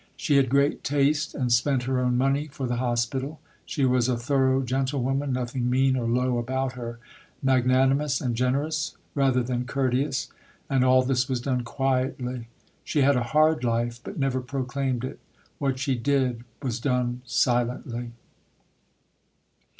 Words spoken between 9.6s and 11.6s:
courteous. And all this was